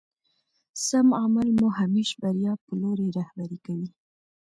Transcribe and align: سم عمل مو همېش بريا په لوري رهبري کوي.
سم 0.87 1.07
عمل 1.21 1.47
مو 1.57 1.67
همېش 1.79 2.09
بريا 2.21 2.53
په 2.65 2.71
لوري 2.81 3.07
رهبري 3.17 3.59
کوي. 3.65 3.89